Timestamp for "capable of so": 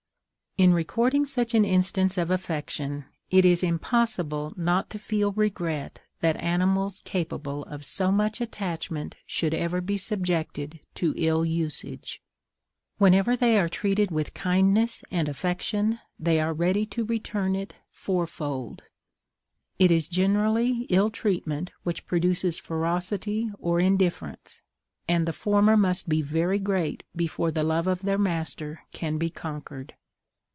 7.05-8.11